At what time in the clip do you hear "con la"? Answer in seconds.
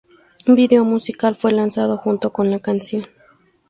2.33-2.57